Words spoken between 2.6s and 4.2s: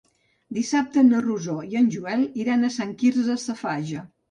a Sant Quirze Safaja.